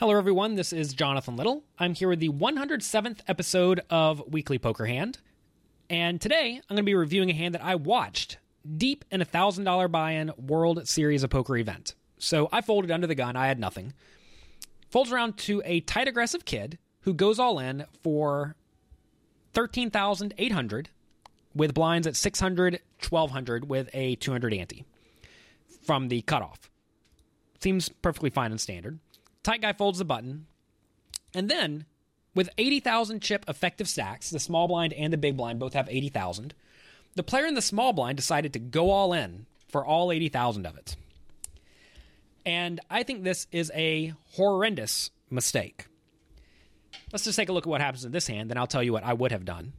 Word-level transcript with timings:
Hello, 0.00 0.16
everyone. 0.16 0.54
This 0.54 0.72
is 0.72 0.94
Jonathan 0.94 1.36
Little. 1.36 1.62
I'm 1.78 1.92
here 1.92 2.08
with 2.08 2.20
the 2.20 2.30
107th 2.30 3.18
episode 3.28 3.82
of 3.90 4.22
Weekly 4.32 4.58
Poker 4.58 4.86
Hand. 4.86 5.18
And 5.90 6.18
today 6.18 6.52
I'm 6.54 6.74
going 6.74 6.78
to 6.78 6.82
be 6.84 6.94
reviewing 6.94 7.28
a 7.28 7.34
hand 7.34 7.54
that 7.54 7.62
I 7.62 7.74
watched 7.74 8.38
deep 8.78 9.04
in 9.10 9.20
a 9.20 9.26
$1,000 9.26 9.90
buy 9.90 10.12
in 10.12 10.32
World 10.38 10.88
Series 10.88 11.22
of 11.22 11.28
Poker 11.28 11.54
event. 11.58 11.96
So 12.16 12.48
I 12.50 12.62
folded 12.62 12.90
under 12.90 13.06
the 13.06 13.14
gun. 13.14 13.36
I 13.36 13.48
had 13.48 13.60
nothing. 13.60 13.92
Folds 14.88 15.12
around 15.12 15.36
to 15.40 15.60
a 15.66 15.80
tight 15.80 16.08
aggressive 16.08 16.46
kid 16.46 16.78
who 17.02 17.12
goes 17.12 17.38
all 17.38 17.58
in 17.58 17.84
for 18.02 18.56
13,800 19.52 20.88
with 21.54 21.74
blinds 21.74 22.06
at 22.06 22.16
600, 22.16 22.80
1200 23.06 23.68
with 23.68 23.90
a 23.92 24.14
200 24.14 24.54
ante 24.54 24.86
from 25.82 26.08
the 26.08 26.22
cutoff. 26.22 26.70
Seems 27.60 27.90
perfectly 27.90 28.30
fine 28.30 28.50
and 28.50 28.58
standard. 28.58 28.98
Tight 29.42 29.62
guy 29.62 29.72
folds 29.72 29.98
the 29.98 30.04
button. 30.04 30.46
And 31.32 31.48
then, 31.48 31.86
with 32.34 32.50
80,000 32.58 33.20
chip 33.20 33.44
effective 33.48 33.88
stacks, 33.88 34.30
the 34.30 34.40
small 34.40 34.68
blind 34.68 34.92
and 34.92 35.12
the 35.12 35.18
big 35.18 35.36
blind 35.36 35.58
both 35.58 35.74
have 35.74 35.88
80,000. 35.88 36.54
The 37.14 37.22
player 37.22 37.46
in 37.46 37.54
the 37.54 37.62
small 37.62 37.92
blind 37.92 38.16
decided 38.16 38.52
to 38.52 38.58
go 38.58 38.90
all 38.90 39.12
in 39.12 39.46
for 39.68 39.84
all 39.84 40.12
80,000 40.12 40.66
of 40.66 40.76
it. 40.76 40.96
And 42.46 42.80
I 42.88 43.02
think 43.02 43.22
this 43.22 43.46
is 43.52 43.70
a 43.74 44.14
horrendous 44.32 45.10
mistake. 45.30 45.86
Let's 47.12 47.24
just 47.24 47.36
take 47.36 47.48
a 47.48 47.52
look 47.52 47.66
at 47.66 47.70
what 47.70 47.80
happens 47.80 48.04
in 48.04 48.12
this 48.12 48.26
hand, 48.26 48.50
then 48.50 48.58
I'll 48.58 48.66
tell 48.66 48.82
you 48.82 48.92
what 48.92 49.04
I 49.04 49.12
would 49.12 49.32
have 49.32 49.44
done. 49.44 49.72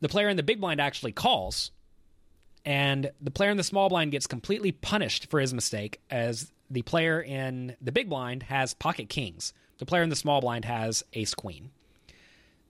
The 0.00 0.08
player 0.08 0.28
in 0.28 0.36
the 0.36 0.42
big 0.42 0.60
blind 0.60 0.80
actually 0.80 1.12
calls, 1.12 1.70
and 2.64 3.10
the 3.20 3.30
player 3.30 3.50
in 3.50 3.56
the 3.56 3.62
small 3.62 3.88
blind 3.88 4.12
gets 4.12 4.26
completely 4.26 4.72
punished 4.72 5.30
for 5.30 5.40
his 5.40 5.54
mistake 5.54 6.00
as 6.10 6.50
the 6.72 6.82
player 6.82 7.20
in 7.20 7.76
the 7.80 7.92
big 7.92 8.08
blind 8.08 8.44
has 8.44 8.74
pocket 8.74 9.08
kings. 9.08 9.52
The 9.78 9.86
player 9.86 10.02
in 10.02 10.08
the 10.08 10.16
small 10.16 10.40
blind 10.40 10.64
has 10.64 11.04
ace 11.12 11.34
queen. 11.34 11.70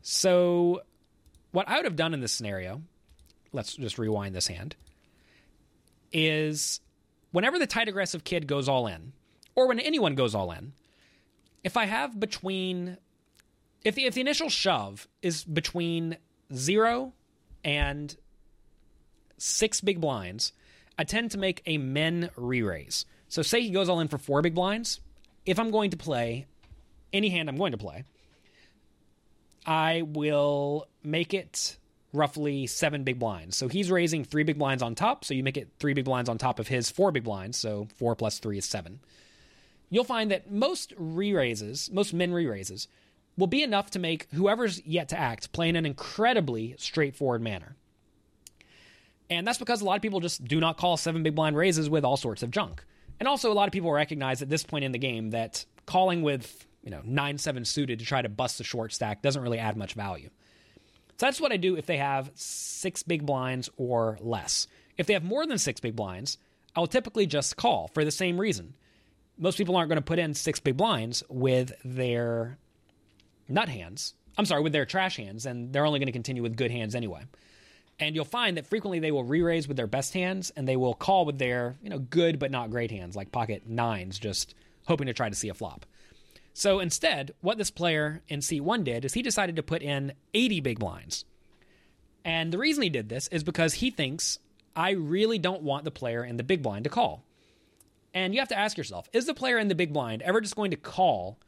So, 0.03 0.83
what 1.53 1.69
I 1.69 1.77
would 1.77 1.85
have 1.85 1.97
done 1.97 2.15
in 2.15 2.21
this 2.21 2.33
scenario, 2.33 2.83
let's 3.53 3.77
just 3.77 3.99
rewind 3.99 4.35
this 4.35 4.49
hand, 4.49 4.75
is 6.13 6.81
whenever 7.31 7.59
the 7.59 7.67
tight 7.67 7.89
aggressive 7.89 8.25
kid 8.25 8.47
goes 8.47 8.69
all 8.69 8.87
in, 8.87 9.13
or 9.55 9.69
when 9.69 9.79
anyone 9.79 10.15
goes 10.15 10.35
all 10.35 10.51
in, 10.51 10.73
if 11.63 11.77
I 11.77 11.87
have 11.87 12.19
between, 12.19 12.97
if 13.85 13.95
the, 13.95 14.07
if 14.07 14.15
the 14.15 14.21
initial 14.21 14.49
shove 14.49 15.07
is 15.21 15.45
between 15.45 16.17
zero 16.53 17.13
and 17.63 18.17
six 19.39 19.81
big 19.81 20.01
blinds, 20.01 20.53
I 20.99 21.05
tend 21.05 21.31
to 21.33 21.39
make 21.39 21.63
a 21.67 21.79
min 21.79 22.31
re 22.37 22.63
raise. 22.63 23.05
So 23.33 23.41
say 23.41 23.63
he 23.63 23.71
goes 23.71 23.89
all 23.89 24.01
in 24.01 24.09
for 24.09 24.19
four 24.19 24.43
big 24.43 24.55
blinds. 24.55 25.01
If 25.47 25.59
I'm 25.59 25.71
going 25.71 25.93
to 25.93 25.97
play 25.97 26.45
any 27.15 27.31
hand 27.31 27.49
I'm 27.49 27.57
going 27.57 27.73
to 27.73 27.79
play, 27.79 28.05
I 29.65 30.03
will 30.03 30.87
make 31.03 31.33
it 31.33 31.79
roughly 32.13 32.67
seven 32.67 33.05
big 33.05 33.19
blinds. 33.19 33.57
So 33.57 33.69
he's 33.69 33.91
raising 33.91 34.23
three 34.23 34.43
big 34.43 34.59
blinds 34.59 34.83
on 34.83 34.95
top. 34.95 35.25
So 35.25 35.33
you 35.33 35.43
make 35.43 35.57
it 35.57 35.71
three 35.79 35.95
big 35.95 36.05
blinds 36.05 36.29
on 36.29 36.37
top 36.37 36.59
of 36.59 36.69
his 36.69 36.91
four 36.91 37.11
big 37.11 37.25
blinds. 37.25 37.57
So 37.57 37.89
four 37.97 38.15
plus 38.15 38.39
three 38.39 38.59
is 38.59 38.67
seven. 38.67 39.01
You'll 39.89 40.05
find 40.05 40.31
that 40.31 40.53
most 40.53 40.93
re 40.99 41.33
raises, 41.33 41.91
most 41.91 42.13
min 42.13 42.35
re 42.35 42.47
raises, 42.47 42.87
will 43.39 43.47
be 43.47 43.63
enough 43.63 43.93
to 43.93 43.99
make 43.99 44.27
whoever's 44.35 44.85
yet 44.85 45.09
to 45.09 45.19
act 45.19 45.53
play 45.53 45.71
in 45.71 45.77
an 45.77 45.87
incredibly 45.87 46.75
straightforward 46.77 47.41
manner. 47.41 47.77
And 49.31 49.47
that's 49.47 49.59
because 49.59 49.81
a 49.81 49.87
lot 49.87 49.97
of 49.97 50.03
people 50.03 50.21
just 50.21 50.45
do 50.45 50.61
not 50.61 50.77
call 50.77 50.99
seven 50.99 51.23
big 51.23 51.35
blind 51.35 51.57
raises 51.57 51.89
with 51.89 52.05
all 52.05 52.19
sorts 52.19 52.43
of 52.43 52.51
junk. 52.51 52.85
And 53.23 53.29
also, 53.29 53.53
a 53.53 53.55
lot 53.55 53.69
of 53.69 53.73
people 53.73 53.93
recognize 53.93 54.43
at 54.43 54.49
this 54.49 54.65
point 54.65 54.85
in 54.85 54.91
the 54.91 54.99
game 54.99 55.31
that 55.31 55.65
calling 55.87 56.23
with 56.23 56.67
you 56.83 56.91
know 56.91 57.03
nine 57.05 57.39
seven 57.39 57.65
suited 57.65 58.01
to 58.01 58.05
try 58.05 58.21
to 58.21 58.29
bust 58.29 58.59
the 58.59 58.65
short 58.65 58.93
stack 58.93 59.23
doesn't 59.23 59.41
really 59.41 59.61
add 59.61 59.77
much 59.77 59.95
value. 59.95 60.29
So 61.19 61.27
that's 61.27 61.41
what 61.41 61.53
I 61.53 61.57
do 61.57 61.77
if 61.77 61.87
they 61.87 61.99
have 61.99 62.33
six 62.35 63.05
big 63.05 63.25
blinds 63.25 63.71
or 63.77 64.19
less. 64.21 64.67
If 64.99 65.07
they 65.07 65.13
have 65.13 65.23
more 65.23 65.47
than 65.47 65.59
six 65.59 65.79
big 65.79 65.95
blinds, 65.95 66.37
I'll 66.75 66.89
typically 66.89 67.27
just 67.27 67.57
call 67.57 67.93
for 67.95 68.05
the 68.05 68.11
same 68.11 68.41
reason. 68.41 68.75
Most 69.39 69.57
people 69.57 69.77
aren't 69.77 69.89
going 69.89 69.99
to 69.99 70.03
put 70.03 70.19
in 70.19 70.35
six 70.35 70.59
big 70.59 70.77
blinds 70.77 71.23
with 71.29 71.71
their 71.85 72.59
nut 73.49 73.69
hands. 73.69 74.15
I'm 74.37 74.47
sorry, 74.47 74.63
with 74.63 74.73
their 74.73 74.85
trash 74.85 75.17
hands, 75.17 75.47
and 75.47 75.73
they're 75.73 75.87
only 75.87 76.01
going 76.01 76.07
to 76.07 76.13
continue 76.13 76.43
with 76.43 76.57
good 76.57 76.73
hands 76.73 76.97
anyway. 76.97 77.23
And 78.03 78.17
you'll 78.17 78.25
find 78.25 78.57
that 78.57 78.67
frequently 78.67 78.99
they 78.99 79.13
will 79.13 79.23
re-raise 79.23 79.69
with 79.69 79.77
their 79.77 79.87
best 79.87 80.13
hands 80.13 80.51
and 80.57 80.67
they 80.67 80.75
will 80.75 80.93
call 80.93 81.25
with 81.25 81.39
their, 81.39 81.77
you 81.81 81.89
know, 81.89 82.01
good 82.01 82.41
but 82.41 82.51
not 82.51 82.73
great 82.73 82.91
hands, 82.91 83.15
like 83.15 83.31
pocket 83.31 83.63
nines, 83.69 84.19
just 84.19 84.57
hoping 84.89 85.07
to 85.07 85.13
try 85.13 85.29
to 85.29 85.37
see 85.37 85.49
a 85.49 85.55
flop. 85.55 85.87
So 86.53 86.81
instead, 86.81 87.31
what 87.43 87.59
this 87.59 87.71
player 87.71 88.21
in 88.27 88.41
C1 88.41 88.83
did 88.83 89.05
is 89.05 89.15
he 89.15 89.23
decided 89.23 89.55
to 89.55 89.63
put 89.63 89.83
in 89.83 90.15
80 90.35 90.61
big 90.63 90.81
blinds. 90.81 91.25
And 92.25 92.53
the 92.53 92.59
reason 92.59 92.83
he 92.83 92.89
did 92.89 93.09
this 93.09 93.29
is 93.29 93.45
because 93.45 93.75
he 93.75 93.93
thinks, 93.93 94.41
I 94.75 94.91
really 94.91 95.39
don't 95.39 95.63
want 95.63 95.85
the 95.85 95.93
player 95.93 96.25
in 96.25 96.39
the 96.39 96.43
big 96.43 96.61
blind 96.61 96.83
to 96.83 96.91
call. 96.91 97.23
And 98.13 98.35
you 98.35 98.41
have 98.41 98.49
to 98.49 98.59
ask 98.59 98.77
yourself, 98.77 99.09
is 99.13 99.27
the 99.27 99.33
player 99.33 99.61
in 99.61 99.69
the 99.69 99.77
big 99.77 99.93
blind 99.93 100.23
ever 100.23 100.41
just 100.41 100.57
going 100.57 100.73
to 100.73 100.77
call 100.77 101.39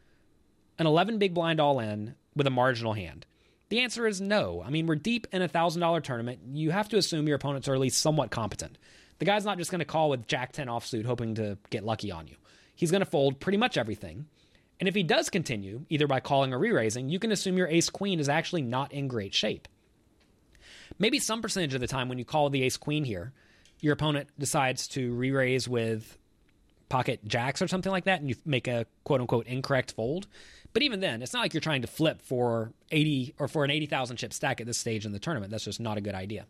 an 0.79 0.87
11 0.87 1.19
big 1.19 1.35
blind 1.35 1.59
all 1.59 1.81
in 1.81 2.15
with 2.37 2.47
a 2.47 2.51
marginal 2.51 2.93
hand? 2.93 3.27
The 3.75 3.81
answer 3.81 4.07
is 4.07 4.21
no. 4.21 4.63
I 4.65 4.71
mean, 4.71 4.87
we're 4.87 4.95
deep 4.95 5.27
in 5.33 5.43
a 5.43 5.49
$1,000 5.49 6.05
tournament. 6.05 6.39
You 6.53 6.71
have 6.71 6.89
to 6.91 6.97
assume 6.97 7.27
your 7.27 7.35
opponents 7.35 7.67
are 7.67 7.75
at 7.75 7.81
least 7.81 8.01
somewhat 8.01 8.31
competent. 8.31 8.79
The 9.19 9.25
guy's 9.25 9.45
not 9.45 9.59
just 9.59 9.73
going 9.73 9.81
to 9.81 9.85
call 9.85 10.11
with 10.11 10.29
Jack 10.29 10.53
10 10.53 10.69
offsuit 10.69 11.05
hoping 11.05 11.35
to 11.35 11.59
get 11.71 11.85
lucky 11.85 12.13
on 12.13 12.29
you. 12.29 12.37
He's 12.77 12.93
going 12.93 13.01
to 13.01 13.05
fold 13.05 13.41
pretty 13.41 13.59
much 13.59 13.77
everything. 13.77 14.27
And 14.79 14.89
if 14.89 14.95
he 14.95 15.03
does 15.03 15.29
continue, 15.29 15.87
either 15.89 16.07
by 16.07 16.21
calling 16.21 16.55
or 16.55 16.59
re 16.61 16.71
raising, 16.71 17.09
you 17.09 17.19
can 17.19 17.33
assume 17.33 17.59
your 17.59 17.67
ace 17.67 17.91
queen 17.91 18.21
is 18.21 18.29
actually 18.29 18.63
not 18.63 18.93
in 18.93 19.09
great 19.09 19.35
shape. 19.35 19.67
Maybe 21.01 21.19
some 21.19 21.43
percentage 21.43 21.75
of 21.75 21.81
the 21.81 21.89
time 21.89 22.09
when 22.09 22.19
you 22.19 22.25
call 22.25 22.51
the 22.51 22.63
ace 22.63 22.77
queen 22.77 23.03
here, 23.03 23.33
your 23.81 23.95
opponent 23.95 24.29
decides 24.39 24.87
to 24.91 25.13
re 25.15 25.33
raise 25.33 25.69
with 25.69 26.17
pocket 26.89 27.25
jacks 27.27 27.61
or 27.61 27.67
something 27.67 27.91
like 27.91 28.05
that, 28.05 28.21
and 28.21 28.29
you 28.29 28.37
make 28.45 28.69
a 28.69 28.87
quote 29.03 29.21
unquote 29.21 29.49
incorrect 29.49 29.91
fold. 29.91 30.29
But 30.75 30.83
even 30.83 31.01
then, 31.01 31.23
it's 31.23 31.33
not 31.33 31.41
like 31.41 31.55
you're 31.55 31.61
trying 31.61 31.83
to 31.83 31.89
flip 31.89 32.21
for 32.21 32.73
80 32.91 33.37
or 33.39 33.49
for 33.49 33.65
an 33.65 33.71
80,000 33.71 34.17
chip 34.17 34.33
stack 34.35 34.61
at 34.61 34.67
this 34.67 34.77
stage 34.77 35.07
in 35.07 35.13
the 35.13 35.21
tournament. 35.21 35.51
That's 35.53 35.65
just 35.65 35.81
not 35.81 35.97
a 35.97 36.03
good 36.03 36.17
idea. 36.17 36.47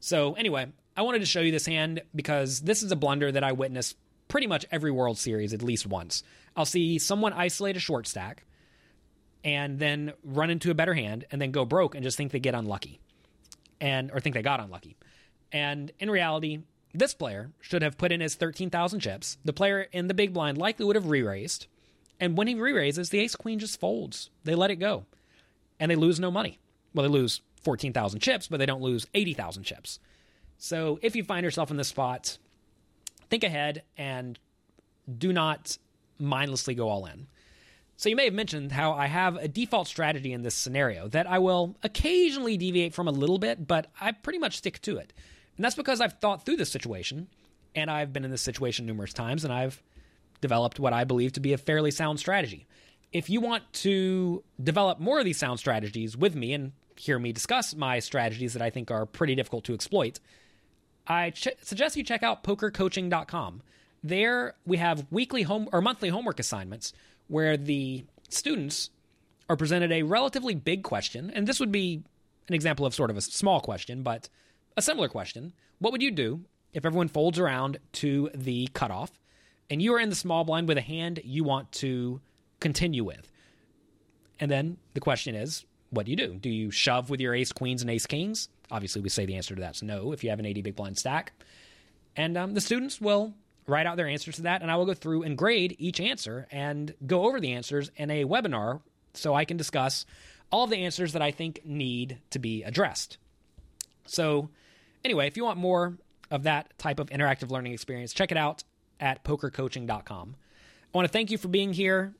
So, 0.00 0.32
anyway, 0.32 0.66
I 0.96 1.02
wanted 1.02 1.20
to 1.20 1.26
show 1.26 1.40
you 1.40 1.52
this 1.52 1.66
hand 1.66 2.02
because 2.14 2.60
this 2.60 2.82
is 2.82 2.90
a 2.90 2.96
blunder 2.96 3.30
that 3.30 3.44
I 3.44 3.52
witness 3.52 3.94
pretty 4.28 4.46
much 4.46 4.64
every 4.72 4.90
World 4.90 5.18
Series 5.18 5.52
at 5.52 5.62
least 5.62 5.86
once. 5.86 6.22
I'll 6.56 6.64
see 6.64 6.98
someone 6.98 7.34
isolate 7.34 7.76
a 7.76 7.80
short 7.80 8.06
stack 8.06 8.44
and 9.44 9.78
then 9.78 10.14
run 10.24 10.48
into 10.48 10.70
a 10.70 10.74
better 10.74 10.94
hand 10.94 11.26
and 11.30 11.40
then 11.40 11.50
go 11.50 11.66
broke 11.66 11.94
and 11.94 12.02
just 12.02 12.16
think 12.16 12.32
they 12.32 12.40
get 12.40 12.54
unlucky 12.54 12.98
and 13.78 14.10
or 14.10 14.20
think 14.20 14.34
they 14.34 14.42
got 14.42 14.60
unlucky. 14.60 14.96
And 15.52 15.92
in 15.98 16.10
reality, 16.10 16.60
this 16.94 17.12
player 17.12 17.50
should 17.60 17.82
have 17.82 17.98
put 17.98 18.10
in 18.10 18.22
his 18.22 18.36
13,000 18.36 19.00
chips. 19.00 19.36
The 19.44 19.52
player 19.52 19.86
in 19.92 20.08
the 20.08 20.14
big 20.14 20.32
blind 20.32 20.56
likely 20.56 20.86
would 20.86 20.96
have 20.96 21.10
re-raised 21.10 21.66
and 22.20 22.36
when 22.36 22.46
he 22.46 22.54
re 22.54 22.72
raises, 22.72 23.10
the 23.10 23.20
ace 23.20 23.36
queen 23.36 23.58
just 23.58 23.80
folds. 23.80 24.30
They 24.44 24.54
let 24.54 24.70
it 24.70 24.76
go. 24.76 25.04
And 25.80 25.90
they 25.90 25.96
lose 25.96 26.20
no 26.20 26.30
money. 26.30 26.58
Well, 26.94 27.02
they 27.02 27.12
lose 27.12 27.40
14,000 27.62 28.20
chips, 28.20 28.46
but 28.46 28.58
they 28.58 28.66
don't 28.66 28.82
lose 28.82 29.06
80,000 29.14 29.64
chips. 29.64 29.98
So 30.58 30.98
if 31.02 31.16
you 31.16 31.24
find 31.24 31.44
yourself 31.44 31.70
in 31.70 31.76
this 31.76 31.88
spot, 31.88 32.38
think 33.28 33.42
ahead 33.42 33.82
and 33.96 34.38
do 35.18 35.32
not 35.32 35.76
mindlessly 36.18 36.74
go 36.74 36.88
all 36.88 37.06
in. 37.06 37.26
So 37.96 38.08
you 38.08 38.16
may 38.16 38.24
have 38.24 38.34
mentioned 38.34 38.72
how 38.72 38.92
I 38.92 39.06
have 39.06 39.36
a 39.36 39.48
default 39.48 39.88
strategy 39.88 40.32
in 40.32 40.42
this 40.42 40.54
scenario 40.54 41.08
that 41.08 41.28
I 41.28 41.38
will 41.38 41.76
occasionally 41.82 42.56
deviate 42.56 42.94
from 42.94 43.08
a 43.08 43.12
little 43.12 43.38
bit, 43.38 43.66
but 43.66 43.86
I 44.00 44.12
pretty 44.12 44.38
much 44.38 44.58
stick 44.58 44.80
to 44.82 44.96
it. 44.96 45.12
And 45.56 45.64
that's 45.64 45.76
because 45.76 46.00
I've 46.00 46.14
thought 46.14 46.44
through 46.44 46.56
this 46.56 46.70
situation 46.70 47.28
and 47.74 47.90
I've 47.90 48.12
been 48.12 48.24
in 48.24 48.30
this 48.30 48.42
situation 48.42 48.86
numerous 48.86 49.12
times 49.12 49.44
and 49.44 49.52
I've 49.52 49.80
developed 50.44 50.78
what 50.78 50.92
I 50.92 51.04
believe 51.04 51.32
to 51.32 51.40
be 51.40 51.54
a 51.54 51.58
fairly 51.58 51.90
sound 51.90 52.18
strategy. 52.18 52.66
If 53.12 53.30
you 53.30 53.40
want 53.40 53.62
to 53.84 54.44
develop 54.62 55.00
more 55.00 55.18
of 55.18 55.24
these 55.24 55.38
sound 55.38 55.58
strategies 55.58 56.18
with 56.18 56.34
me 56.34 56.52
and 56.52 56.72
hear 56.96 57.18
me 57.18 57.32
discuss 57.32 57.74
my 57.74 57.98
strategies 57.98 58.52
that 58.52 58.60
I 58.60 58.68
think 58.68 58.90
are 58.90 59.06
pretty 59.06 59.34
difficult 59.34 59.64
to 59.64 59.72
exploit, 59.72 60.20
I 61.06 61.30
ch- 61.30 61.48
suggest 61.62 61.96
you 61.96 62.04
check 62.04 62.22
out 62.22 62.44
pokercoaching.com. 62.44 63.62
There 64.02 64.54
we 64.66 64.76
have 64.76 65.06
weekly 65.10 65.44
home 65.44 65.66
or 65.72 65.80
monthly 65.80 66.10
homework 66.10 66.38
assignments 66.38 66.92
where 67.28 67.56
the 67.56 68.04
students 68.28 68.90
are 69.48 69.56
presented 69.56 69.92
a 69.92 70.02
relatively 70.02 70.54
big 70.54 70.82
question, 70.82 71.30
and 71.30 71.46
this 71.46 71.58
would 71.58 71.72
be 71.72 72.02
an 72.48 72.54
example 72.54 72.84
of 72.84 72.94
sort 72.94 73.08
of 73.08 73.16
a 73.16 73.22
small 73.22 73.62
question, 73.62 74.02
but 74.02 74.28
a 74.76 74.82
similar 74.82 75.08
question. 75.08 75.54
What 75.78 75.92
would 75.92 76.02
you 76.02 76.10
do 76.10 76.42
if 76.74 76.84
everyone 76.84 77.08
folds 77.08 77.38
around 77.38 77.78
to 77.92 78.28
the 78.34 78.68
cutoff 78.74 79.10
and 79.70 79.80
you 79.80 79.94
are 79.94 80.00
in 80.00 80.10
the 80.10 80.14
small 80.14 80.44
blind 80.44 80.68
with 80.68 80.78
a 80.78 80.82
hand 80.82 81.20
you 81.24 81.44
want 81.44 81.72
to 81.72 82.20
continue 82.60 83.04
with. 83.04 83.30
And 84.40 84.50
then 84.50 84.78
the 84.94 85.00
question 85.00 85.34
is, 85.34 85.64
what 85.90 86.06
do 86.06 86.10
you 86.10 86.16
do? 86.16 86.34
Do 86.34 86.50
you 86.50 86.70
shove 86.70 87.10
with 87.10 87.20
your 87.20 87.34
ace 87.34 87.52
queens 87.52 87.82
and 87.82 87.90
ace 87.90 88.06
kings? 88.06 88.48
Obviously, 88.70 89.00
we 89.00 89.08
say 89.08 89.26
the 89.26 89.36
answer 89.36 89.54
to 89.54 89.60
that's 89.60 89.82
no 89.82 90.12
if 90.12 90.24
you 90.24 90.30
have 90.30 90.38
an 90.38 90.46
80 90.46 90.62
big 90.62 90.76
blind 90.76 90.98
stack. 90.98 91.32
And 92.16 92.36
um, 92.36 92.54
the 92.54 92.60
students 92.60 93.00
will 93.00 93.34
write 93.66 93.86
out 93.86 93.96
their 93.96 94.08
answers 94.08 94.36
to 94.36 94.42
that, 94.42 94.62
and 94.62 94.70
I 94.70 94.76
will 94.76 94.86
go 94.86 94.94
through 94.94 95.22
and 95.22 95.38
grade 95.38 95.76
each 95.78 96.00
answer 96.00 96.46
and 96.50 96.94
go 97.06 97.24
over 97.24 97.40
the 97.40 97.52
answers 97.52 97.90
in 97.96 98.10
a 98.10 98.24
webinar 98.24 98.80
so 99.14 99.34
I 99.34 99.44
can 99.44 99.56
discuss 99.56 100.04
all 100.50 100.64
of 100.64 100.70
the 100.70 100.84
answers 100.84 101.12
that 101.12 101.22
I 101.22 101.30
think 101.30 101.60
need 101.64 102.18
to 102.30 102.38
be 102.38 102.62
addressed. 102.62 103.18
So, 104.06 104.50
anyway, 105.04 105.26
if 105.26 105.36
you 105.36 105.44
want 105.44 105.58
more 105.58 105.96
of 106.30 106.42
that 106.42 106.76
type 106.78 106.98
of 106.98 107.08
interactive 107.10 107.50
learning 107.50 107.72
experience, 107.72 108.12
check 108.12 108.30
it 108.30 108.36
out 108.36 108.64
at 109.00 109.24
pokercoaching.com. 109.24 110.36
I 110.94 110.96
want 110.96 111.06
to 111.06 111.12
thank 111.12 111.30
you 111.30 111.38
for 111.38 111.48
being 111.48 111.72
here 111.72 112.14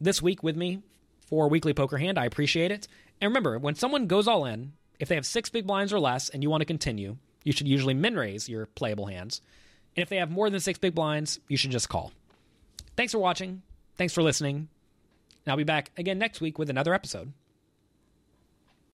this 0.00 0.20
week 0.20 0.42
with 0.42 0.56
me 0.56 0.82
for 1.26 1.48
Weekly 1.48 1.74
Poker 1.74 1.98
Hand. 1.98 2.18
I 2.18 2.24
appreciate 2.24 2.72
it. 2.72 2.88
And 3.20 3.28
remember, 3.28 3.58
when 3.58 3.74
someone 3.74 4.06
goes 4.06 4.26
all 4.26 4.44
in, 4.44 4.72
if 4.98 5.08
they 5.08 5.14
have 5.14 5.26
six 5.26 5.48
big 5.48 5.66
blinds 5.66 5.92
or 5.92 6.00
less 6.00 6.28
and 6.28 6.42
you 6.42 6.50
want 6.50 6.60
to 6.60 6.66
continue, 6.66 7.16
you 7.44 7.52
should 7.52 7.68
usually 7.68 7.94
min 7.94 8.16
raise 8.16 8.48
your 8.48 8.66
playable 8.66 9.06
hands. 9.06 9.40
And 9.96 10.02
if 10.02 10.08
they 10.08 10.16
have 10.16 10.30
more 10.30 10.50
than 10.50 10.60
six 10.60 10.78
big 10.78 10.94
blinds, 10.94 11.40
you 11.48 11.56
should 11.56 11.70
just 11.70 11.88
call. 11.88 12.12
Thanks 12.96 13.12
for 13.12 13.18
watching. 13.18 13.62
Thanks 13.96 14.14
for 14.14 14.22
listening. 14.22 14.68
And 15.44 15.50
I'll 15.50 15.56
be 15.56 15.64
back 15.64 15.90
again 15.96 16.18
next 16.18 16.40
week 16.40 16.58
with 16.58 16.70
another 16.70 16.94
episode. 16.94 17.32